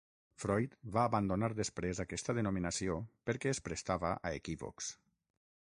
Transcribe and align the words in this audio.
Freud 0.43 0.71
va 0.95 1.03
abandonar 1.09 1.49
després 1.59 2.01
aquesta 2.05 2.37
denominació 2.39 2.97
perquè 3.31 3.55
es 3.55 3.63
prestava 3.69 4.15
a 4.31 4.37
equívocs. 4.43 4.93